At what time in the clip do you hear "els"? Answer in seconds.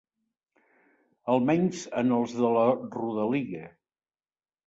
2.17-2.33